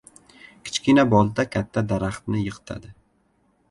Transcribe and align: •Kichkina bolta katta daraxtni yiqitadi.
•Kichkina 0.69 1.05
bolta 1.13 1.47
katta 1.59 1.87
daraxtni 1.95 2.43
yiqitadi. 2.45 2.97